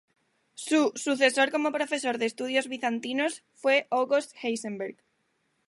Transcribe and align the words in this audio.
Su 0.55 0.93
sucesor 0.95 1.51
como 1.51 1.71
profesor 1.71 2.17
de 2.17 2.25
Estudios 2.25 2.67
Bizantinos 2.67 3.43
fue 3.53 3.85
August 3.91 4.33
Heisenberg. 4.41 4.95